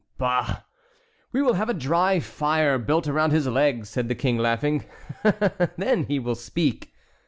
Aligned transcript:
"Bah! 0.17 0.63
we 1.31 1.43
will 1.43 1.53
have 1.53 1.69
a 1.69 1.75
dry 1.75 2.19
fire 2.19 2.79
built 2.79 3.07
around 3.07 3.29
his 3.29 3.45
legs," 3.45 3.87
said 3.87 4.07
the 4.07 4.15
King, 4.15 4.39
laughing, 4.39 4.85
"then 5.77 6.05
he 6.05 6.17
will 6.17 6.33
speak." 6.33 6.91